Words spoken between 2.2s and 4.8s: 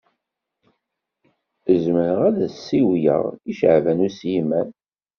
ad as-siwleɣ i Caɛban U Sliman.